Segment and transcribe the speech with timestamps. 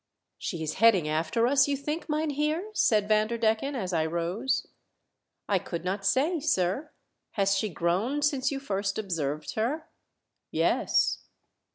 [0.39, 4.65] "She is heading after us, you think, myn heer?" said Vanderdecken as I rose."
[5.47, 6.89] I could not say, sir.
[7.33, 9.89] Has she grown since you first observed her?
[10.49, 11.19] "Yes."